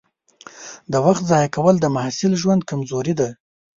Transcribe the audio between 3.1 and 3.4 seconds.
ده.